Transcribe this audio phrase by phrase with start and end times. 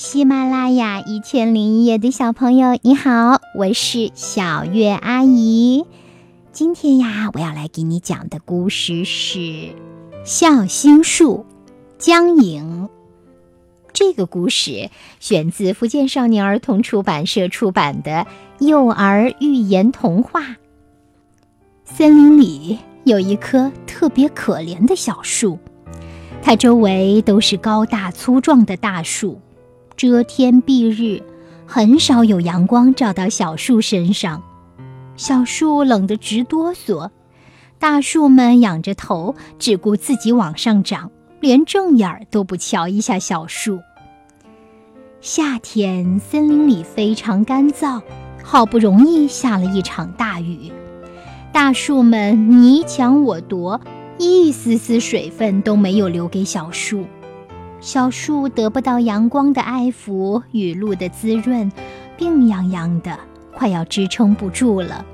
[0.00, 5.86] 喜马拉雅一千零一夜的小朋友，你好，我是小月阿姨。
[6.52, 9.38] 今天呀，我要来给你讲的故事是
[10.22, 11.44] 《孝心树》，
[11.98, 12.88] 江影。
[13.92, 14.88] 这个故事
[15.18, 18.24] 选自福建少年儿童出版社出版的
[18.64, 20.42] 《幼儿寓言童话》。
[21.84, 25.58] 森林里有一棵特别可怜的小树，
[26.40, 29.40] 它周围都是高大粗壮的大树。
[29.98, 31.20] 遮天蔽日，
[31.66, 34.40] 很少有阳光照到小树身上，
[35.16, 37.10] 小树冷得直哆嗦。
[37.80, 43.80] 大树们仰着头，只顾自己往上长，连正眼儿都不瞧一下小树。
[45.20, 48.00] 夏天，森林里非常干燥，
[48.44, 50.70] 好不容易下了一场大雨，
[51.52, 53.80] 大树们你抢我夺，
[54.16, 57.04] 一丝丝水分都没有留给小树。
[57.80, 61.70] 小树得不到阳光的爱抚，雨露的滋润，
[62.16, 63.18] 病殃殃的，
[63.54, 65.06] 快要支撑不住了。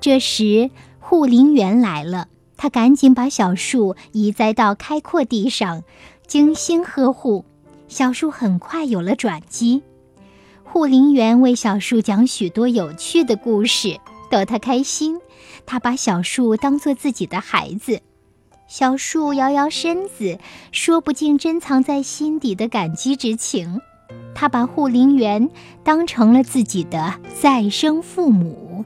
[0.00, 5.84] 这时，护林员来了，他赶紧把小树移栽到开阔地上，
[6.26, 7.44] 精心呵护，
[7.86, 9.82] 小树很快有了转机。
[10.64, 15.20] 护林员为小树讲许多有趣的故事，逗它开心。
[15.66, 18.00] 他把小树当做自己的孩子。
[18.66, 20.38] 小树摇摇身子，
[20.72, 23.80] 说不尽珍藏在心底的感激之情。
[24.34, 25.48] 他把护林员
[25.84, 28.84] 当成了自己的再生父母。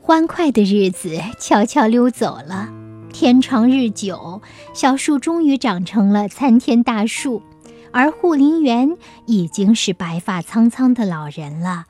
[0.00, 2.68] 欢快的日子悄悄溜走了，
[3.12, 4.42] 天长日久，
[4.74, 7.42] 小树终于长成了参天大树，
[7.92, 11.86] 而护林员已经是白发苍苍的老人了。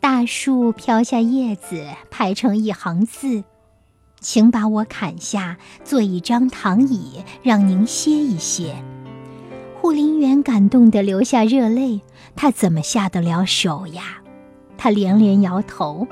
[0.00, 3.44] 大树飘下叶子，排成一行字。
[4.20, 8.84] 请把我砍下，做一张躺椅，让您歇一歇。
[9.80, 12.02] 护林员感动得流下热泪，
[12.36, 14.18] 他怎么下得了手呀？
[14.76, 16.06] 他连连摇头。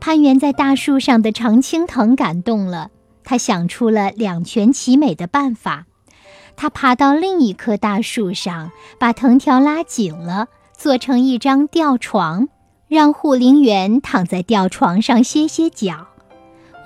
[0.00, 2.90] 攀援在大树上的常青藤感动了，
[3.24, 5.86] 他想出了两全其美的办法。
[6.56, 12.48] 他爬到另一棵大树上，把藤条拉紧了，做成一张吊床，
[12.86, 16.08] 让护林员躺在吊床上歇歇脚。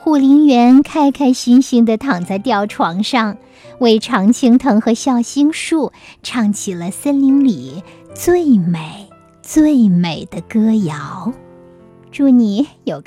[0.00, 3.36] 护林员开开心心地躺在吊床上，
[3.78, 5.92] 为常青藤和笑星树
[6.22, 7.82] 唱起了森林里
[8.14, 9.08] 最美
[9.42, 11.32] 最美的歌谣。
[12.10, 13.06] 祝你有个。